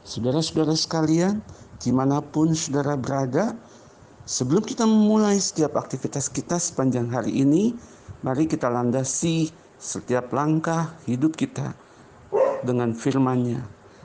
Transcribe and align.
Saudara-saudara 0.00 0.72
sekalian, 0.72 1.44
di 1.76 1.92
mana 1.92 2.24
pun 2.24 2.56
saudara 2.56 2.96
berada, 2.96 3.52
sebelum 4.24 4.64
kita 4.64 4.88
memulai 4.88 5.36
setiap 5.36 5.76
aktivitas 5.76 6.32
kita 6.32 6.56
sepanjang 6.56 7.12
hari 7.12 7.44
ini, 7.44 7.76
mari 8.24 8.48
kita 8.48 8.72
landasi 8.72 9.52
setiap 9.76 10.32
langkah 10.32 10.96
hidup 11.04 11.36
kita 11.36 11.76
dengan 12.64 12.96
firman-Nya. 12.96 13.60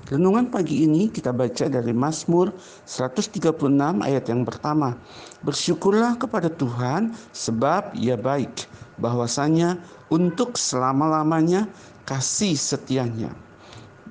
Renungan 0.06 0.54
pagi 0.54 0.86
ini 0.86 1.10
kita 1.10 1.34
baca 1.34 1.66
dari 1.66 1.90
Mazmur 1.90 2.54
136 2.86 3.58
ayat 4.06 4.30
yang 4.30 4.46
pertama. 4.46 4.94
Bersyukurlah 5.42 6.20
kepada 6.20 6.52
Tuhan 6.52 7.16
sebab 7.34 7.96
ia 7.98 8.14
baik, 8.14 8.68
bahwasanya 9.02 9.82
untuk 10.12 10.60
selama-lamanya 10.60 11.66
kasih 12.06 12.54
setianya. 12.54 13.34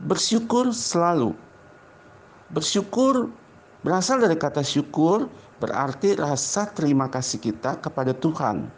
Bersyukur 0.02 0.74
selalu 0.74 1.43
Bersyukur 2.52 3.32
berasal 3.80 4.20
dari 4.20 4.36
kata 4.36 4.60
syukur 4.60 5.28
berarti 5.62 6.18
rasa 6.18 6.68
terima 6.68 7.08
kasih 7.08 7.40
kita 7.40 7.80
kepada 7.80 8.12
Tuhan. 8.12 8.68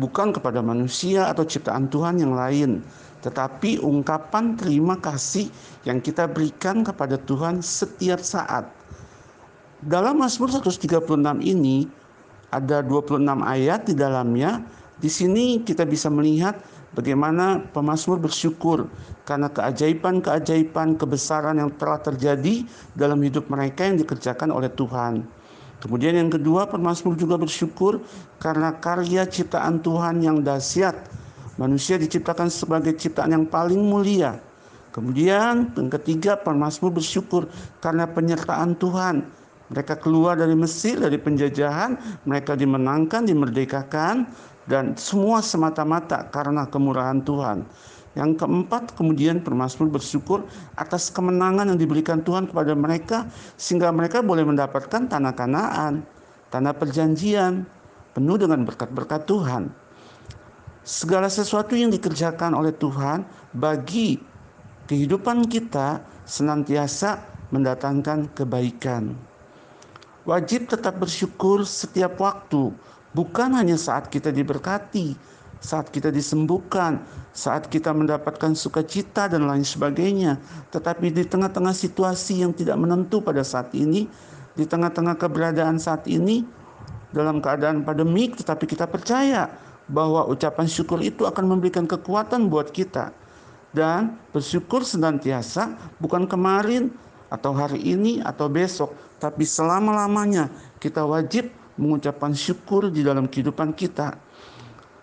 Bukan 0.00 0.32
kepada 0.32 0.64
manusia 0.64 1.28
atau 1.28 1.44
ciptaan 1.44 1.90
Tuhan 1.92 2.22
yang 2.22 2.32
lain, 2.32 2.80
tetapi 3.20 3.84
ungkapan 3.84 4.56
terima 4.56 4.96
kasih 4.96 5.52
yang 5.84 6.00
kita 6.00 6.24
berikan 6.24 6.80
kepada 6.80 7.20
Tuhan 7.20 7.60
setiap 7.60 8.24
saat. 8.24 8.64
Dalam 9.84 10.20
Mazmur 10.20 10.48
136 10.48 11.04
ini 11.44 11.88
ada 12.48 12.80
26 12.80 13.20
ayat 13.44 13.80
di 13.84 13.94
dalamnya. 13.96 14.64
Di 15.00 15.08
sini 15.08 15.64
kita 15.64 15.88
bisa 15.88 16.12
melihat 16.12 16.60
bagaimana 16.94 17.62
pemazmur 17.70 18.18
bersyukur 18.18 18.90
karena 19.26 19.46
keajaiban-keajaiban 19.50 20.98
kebesaran 20.98 21.58
yang 21.58 21.70
telah 21.78 22.02
terjadi 22.02 22.66
dalam 22.98 23.22
hidup 23.22 23.46
mereka 23.46 23.86
yang 23.86 23.98
dikerjakan 24.00 24.50
oleh 24.50 24.70
Tuhan. 24.72 25.22
Kemudian 25.80 26.12
yang 26.12 26.28
kedua, 26.28 26.68
pemazmur 26.68 27.16
juga 27.16 27.40
bersyukur 27.40 28.04
karena 28.36 28.76
karya 28.76 29.24
ciptaan 29.24 29.80
Tuhan 29.80 30.20
yang 30.20 30.44
dahsyat. 30.44 30.92
Manusia 31.56 31.96
diciptakan 31.96 32.52
sebagai 32.52 32.92
ciptaan 33.00 33.32
yang 33.32 33.46
paling 33.48 33.80
mulia. 33.80 34.36
Kemudian 34.92 35.72
yang 35.72 35.90
ketiga, 35.96 36.36
pemazmur 36.36 36.92
bersyukur 36.92 37.48
karena 37.80 38.04
penyertaan 38.04 38.76
Tuhan. 38.76 39.24
Mereka 39.70 40.02
keluar 40.02 40.34
dari 40.34 40.52
Mesir, 40.58 40.98
dari 40.98 41.16
penjajahan, 41.16 41.94
mereka 42.26 42.58
dimenangkan, 42.58 43.22
dimerdekakan, 43.22 44.26
dan 44.70 44.94
semua 44.94 45.42
semata-mata 45.42 46.30
karena 46.30 46.62
kemurahan 46.70 47.18
Tuhan. 47.26 47.66
Yang 48.14 48.42
keempat, 48.42 48.94
kemudian 48.94 49.42
permasmur 49.42 49.90
bersyukur 49.90 50.46
atas 50.78 51.10
kemenangan 51.10 51.74
yang 51.74 51.78
diberikan 51.78 52.22
Tuhan 52.22 52.46
kepada 52.46 52.74
mereka 52.78 53.26
sehingga 53.58 53.90
mereka 53.90 54.22
boleh 54.22 54.46
mendapatkan 54.46 55.10
tanah 55.10 55.34
Kanaan, 55.34 56.06
tanah 56.54 56.74
perjanjian 56.74 57.66
penuh 58.14 58.38
dengan 58.38 58.62
berkat-berkat 58.66 59.26
Tuhan. 59.26 59.70
Segala 60.82 61.30
sesuatu 61.30 61.74
yang 61.78 61.90
dikerjakan 61.90 62.54
oleh 62.54 62.74
Tuhan 62.74 63.22
bagi 63.54 64.18
kehidupan 64.90 65.46
kita 65.46 66.02
senantiasa 66.26 67.22
mendatangkan 67.54 68.30
kebaikan. 68.34 69.14
Wajib 70.26 70.66
tetap 70.66 70.98
bersyukur 70.98 71.62
setiap 71.62 72.18
waktu 72.18 72.74
Bukan 73.10 73.50
hanya 73.58 73.74
saat 73.74 74.06
kita 74.06 74.30
diberkati, 74.30 75.18
saat 75.58 75.90
kita 75.92 76.08
disembuhkan, 76.14 77.02
saat 77.34 77.68
kita 77.68 77.90
mendapatkan 77.92 78.56
sukacita 78.56 79.26
dan 79.26 79.44
lain 79.50 79.66
sebagainya, 79.66 80.40
tetapi 80.72 81.12
di 81.12 81.26
tengah-tengah 81.26 81.74
situasi 81.74 82.40
yang 82.46 82.54
tidak 82.54 82.80
menentu 82.80 83.20
pada 83.20 83.44
saat 83.44 83.74
ini, 83.76 84.06
di 84.54 84.64
tengah-tengah 84.64 85.18
keberadaan 85.18 85.76
saat 85.76 86.06
ini, 86.06 86.46
dalam 87.10 87.42
keadaan 87.42 87.82
pandemik, 87.82 88.38
tetapi 88.38 88.64
kita 88.70 88.86
percaya 88.86 89.50
bahwa 89.90 90.24
ucapan 90.30 90.70
syukur 90.70 91.02
itu 91.02 91.26
akan 91.26 91.44
memberikan 91.50 91.84
kekuatan 91.84 92.46
buat 92.46 92.70
kita. 92.70 93.10
Dan 93.70 94.18
bersyukur 94.34 94.82
senantiasa 94.82 95.94
bukan 96.02 96.26
kemarin 96.26 96.90
atau 97.30 97.54
hari 97.54 97.78
ini 97.78 98.18
atau 98.22 98.50
besok, 98.50 98.94
tapi 99.22 99.46
selama-lamanya 99.46 100.50
kita 100.82 101.06
wajib 101.06 101.50
mengucapkan 101.80 102.36
syukur 102.36 102.92
di 102.92 103.00
dalam 103.00 103.24
kehidupan 103.24 103.72
kita. 103.72 104.20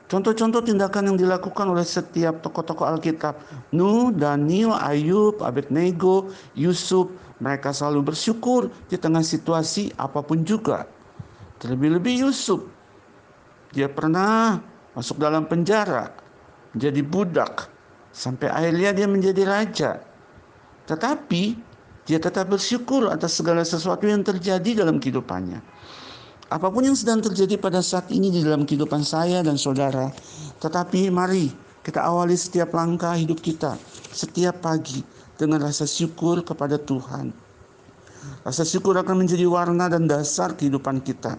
Contoh-contoh 0.08 0.64
tindakan 0.64 1.12
yang 1.12 1.18
dilakukan 1.20 1.68
oleh 1.68 1.84
setiap 1.84 2.40
tokoh-tokoh 2.40 2.88
Alkitab, 2.88 3.36
Nuh, 3.76 4.16
Daniel, 4.16 4.72
Ayub, 4.72 5.44
Abednego, 5.44 6.32
Yusuf, 6.56 7.12
mereka 7.44 7.76
selalu 7.76 8.14
bersyukur 8.14 8.72
di 8.88 8.96
tengah 8.96 9.20
situasi 9.20 9.92
apa 10.00 10.24
pun 10.24 10.48
juga. 10.48 10.88
Terlebih-lebih 11.60 12.24
Yusuf, 12.24 12.64
dia 13.76 13.92
pernah 13.92 14.64
masuk 14.96 15.20
dalam 15.20 15.44
penjara, 15.44 16.08
menjadi 16.72 17.02
budak, 17.04 17.68
sampai 18.16 18.48
akhirnya 18.48 18.96
dia 18.96 19.08
menjadi 19.12 19.44
raja. 19.44 19.92
Tetapi 20.88 21.44
dia 22.08 22.18
tetap 22.24 22.48
bersyukur 22.48 23.12
atas 23.12 23.36
segala 23.36 23.68
sesuatu 23.68 24.08
yang 24.08 24.24
terjadi 24.24 24.88
dalam 24.88 25.04
kehidupannya. 25.04 25.60
Apa 26.48 26.72
pun 26.72 26.80
yang 26.80 26.96
sedang 26.96 27.20
terjadi 27.20 27.60
pada 27.60 27.84
saat 27.84 28.08
ini 28.08 28.32
di 28.32 28.40
dalam 28.40 28.64
kehidupan 28.64 29.04
saya 29.04 29.44
dan 29.44 29.60
saudara, 29.60 30.08
tetapi 30.64 31.12
mari 31.12 31.52
kita 31.84 32.00
awali 32.00 32.40
setiap 32.40 32.72
langkah 32.72 33.12
hidup 33.20 33.44
kita, 33.44 33.76
setiap 34.16 34.64
pagi 34.64 35.04
dengan 35.36 35.68
rasa 35.68 35.84
syukur 35.84 36.48
kepada 36.48 36.80
Tuhan. 36.80 37.36
Rasa 38.48 38.64
syukur 38.64 38.96
akan 38.96 39.28
menjadi 39.28 39.44
warna 39.44 39.92
dan 39.92 40.08
dasar 40.08 40.56
kehidupan 40.56 41.04
kita. 41.04 41.36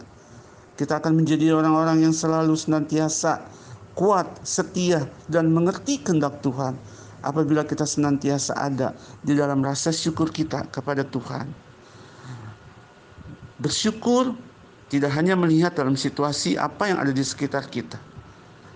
Kita 0.77 1.01
akan 1.01 1.25
menjadi 1.25 1.57
orang-orang 1.57 2.05
yang 2.05 2.13
selalu 2.13 2.53
senantiasa 2.53 3.49
kuat, 3.97 4.29
setia, 4.45 5.09
dan 5.25 5.49
mengerti 5.49 6.05
kehendak 6.05 6.45
Tuhan 6.45 6.77
apabila 7.25 7.65
kita 7.65 7.89
senantiasa 7.89 8.55
ada 8.55 8.93
di 9.25 9.33
dalam 9.33 9.65
rasa 9.65 9.89
syukur 9.89 10.29
kita 10.31 10.69
kepada 10.69 11.01
Tuhan. 11.03 11.49
Bersyukur 13.59 14.48
tidak 14.89 15.13
hanya 15.15 15.37
melihat 15.37 15.77
dalam 15.77 15.95
situasi 15.95 16.57
apa 16.57 16.89
yang 16.89 16.99
ada 17.01 17.13
di 17.13 17.25
sekitar 17.25 17.69
kita. 17.69 18.01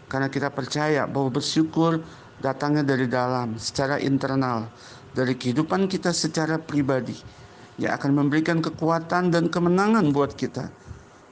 Karena 0.08 0.28
kita 0.28 0.52
percaya 0.52 1.08
bahwa 1.08 1.32
bersyukur 1.32 2.04
datangnya 2.44 2.84
dari 2.84 3.08
dalam, 3.08 3.56
secara 3.56 3.96
internal, 3.96 4.68
dari 5.16 5.32
kehidupan 5.32 5.88
kita 5.88 6.12
secara 6.12 6.60
pribadi. 6.60 7.16
Yang 7.80 7.92
akan 8.04 8.10
memberikan 8.12 8.60
kekuatan 8.60 9.32
dan 9.32 9.48
kemenangan 9.48 10.12
buat 10.12 10.36
kita. 10.36 10.68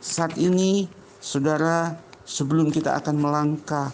Saat 0.01 0.41
ini, 0.41 0.89
saudara, 1.21 1.93
sebelum 2.25 2.73
kita 2.73 2.97
akan 2.97 3.21
melangkah 3.21 3.93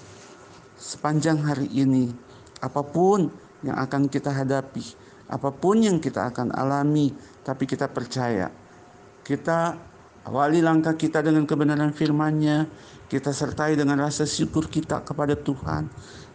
sepanjang 0.79 1.43
hari 1.43 1.67
ini, 1.75 2.15
apa 2.63 2.87
pun 2.87 3.27
yang 3.67 3.75
akan 3.75 4.07
kita 4.07 4.31
hadapi, 4.31 4.87
apa 5.27 5.51
pun 5.51 5.83
yang 5.83 5.99
kita 5.99 6.31
akan 6.31 6.55
alami, 6.55 7.11
tapi 7.43 7.67
kita 7.67 7.91
percaya 7.91 8.47
kita 9.27 9.75
Awali 10.27 10.59
langkah 10.59 10.99
kita 10.99 11.23
dengan 11.23 11.47
kebenaran 11.47 11.95
firman-Nya, 11.95 12.67
kita 13.07 13.31
sertai 13.31 13.79
dengan 13.79 14.03
rasa 14.03 14.27
syukur 14.27 14.67
kita 14.67 15.07
kepada 15.07 15.39
Tuhan, 15.39 15.87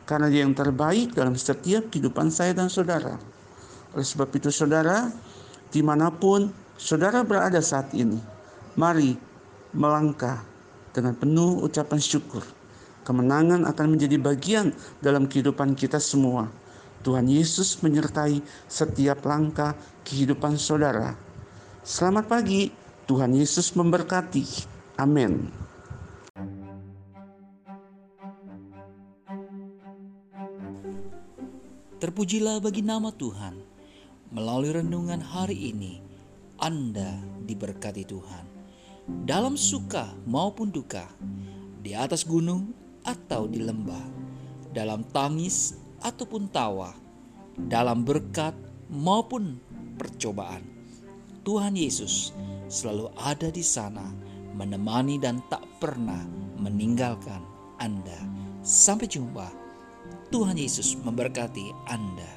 karena 0.08 0.32
Dia 0.32 0.48
yang 0.48 0.56
terbaik 0.56 1.12
dalam 1.12 1.36
setiap 1.36 1.92
kehidupan 1.92 2.32
saya 2.32 2.56
dan 2.56 2.72
saudara. 2.72 3.20
Oleh 3.92 4.08
sebab 4.08 4.32
itu 4.32 4.48
saudara, 4.48 5.12
di 5.76 5.84
mana 5.84 6.08
pun 6.08 6.48
saudara 6.80 7.20
berada 7.28 7.60
saat 7.60 7.92
ini, 7.92 8.16
mari 8.80 9.20
melangkah 9.76 10.40
dengan 10.96 11.12
penuh 11.12 11.60
ucapan 11.60 12.00
syukur. 12.00 12.48
Kemenangan 13.04 13.68
akan 13.68 13.88
menjadi 13.92 14.16
bagian 14.16 14.72
dalam 15.04 15.28
kehidupan 15.28 15.76
kita 15.76 16.00
semua. 16.00 16.48
Tuhan 17.04 17.28
Yesus 17.28 17.84
menyertai 17.84 18.40
setiap 18.72 19.28
langkah 19.28 19.76
kehidupan 20.08 20.56
saudara. 20.56 21.12
Selamat 21.84 22.32
pagi. 22.32 22.81
Tuhan 23.12 23.36
Yesus 23.36 23.76
memberkati. 23.76 24.48
Amin. 24.96 25.52
Terpujilah 32.00 32.64
bagi 32.64 32.80
nama 32.80 33.12
Tuhan. 33.12 33.68
melalui 34.32 34.72
renungan 34.72 35.20
hari 35.20 35.76
ini 35.76 36.00
Anda 36.56 37.20
diberkati 37.44 38.08
Tuhan. 38.08 38.48
Dalam 39.28 39.60
suka 39.60 40.16
maupun 40.24 40.72
duka, 40.72 41.04
di 41.84 41.92
atas 41.92 42.24
gunung 42.24 42.72
atau 43.04 43.44
di 43.44 43.60
lembah, 43.60 44.08
dalam 44.72 45.04
tangis 45.12 45.76
ataupun 46.00 46.48
tawa, 46.48 46.96
dalam 47.60 48.08
berkat 48.08 48.56
maupun 48.88 49.60
percobaan. 50.00 50.81
Tuhan 51.42 51.74
Yesus 51.74 52.38
selalu 52.70 53.10
ada 53.18 53.50
di 53.50 53.66
sana, 53.66 54.06
menemani 54.54 55.18
dan 55.18 55.42
tak 55.50 55.66
pernah 55.82 56.22
meninggalkan 56.62 57.42
Anda. 57.82 58.22
Sampai 58.62 59.10
jumpa. 59.10 59.50
Tuhan 60.30 60.54
Yesus 60.54 60.94
memberkati 61.02 61.74
Anda. 61.90 62.30